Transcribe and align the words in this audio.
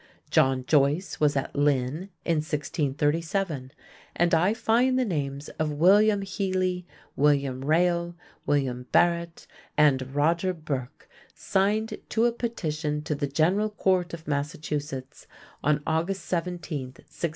John 0.31 0.65
Joyce 0.65 1.19
was 1.19 1.35
at 1.35 1.55
Lynn 1.55 2.09
in 2.25 2.37
1637, 2.37 3.71
and 4.15 4.33
I 4.33 4.51
find 4.51 4.97
the 4.97 5.05
names 5.05 5.49
of 5.59 5.69
Willyam 5.69 6.23
Heally, 6.23 6.87
William 7.15 7.63
Reyle, 7.63 8.15
William 8.47 8.87
Barrett, 8.91 9.45
and 9.77 10.15
Roger 10.15 10.53
Burke 10.55 11.07
signed 11.35 11.99
to 12.09 12.25
a 12.25 12.31
petition 12.31 13.03
to 13.03 13.13
the 13.13 13.27
General 13.27 13.69
Court 13.69 14.15
of 14.15 14.27
Massachusetts 14.27 15.27
on 15.63 15.83
August 15.85 16.25
17, 16.25 16.57
1664. 16.87 17.29